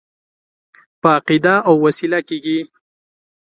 په 1.01 1.07
عقیده 1.17 1.55
او 1.67 1.75
وسیله 1.85 2.19
کېږي. 2.27 2.59